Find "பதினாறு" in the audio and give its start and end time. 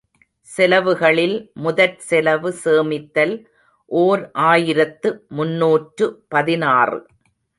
6.27-6.99